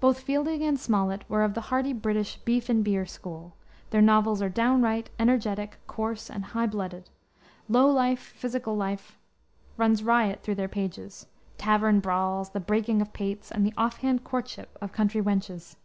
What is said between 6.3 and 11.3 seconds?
and high blooded; low life, physical life, runs riot through their pages